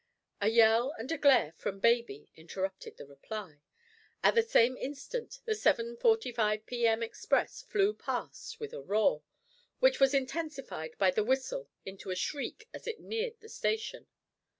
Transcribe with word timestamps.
A 0.41 0.47
yell 0.47 0.95
and 0.97 1.11
a 1.11 1.17
glare 1.19 1.53
from 1.59 1.79
baby 1.79 2.31
interrupted 2.33 2.97
the 2.97 3.05
reply. 3.05 3.61
At 4.23 4.33
the 4.33 4.41
same 4.41 4.75
instant 4.75 5.37
the 5.45 5.51
7:45 5.51 6.65
p.m. 6.65 7.03
express 7.03 7.61
flew 7.61 7.93
past 7.93 8.59
with 8.59 8.73
a 8.73 8.81
roar, 8.81 9.21
which 9.77 9.99
was 9.99 10.15
intensified 10.15 10.97
by 10.97 11.11
the 11.11 11.23
whistle 11.23 11.69
into 11.85 12.09
a 12.09 12.15
shriek 12.15 12.67
as 12.73 12.87
it 12.87 12.99
neared 12.99 13.41
the 13.41 13.49
station. 13.49 14.07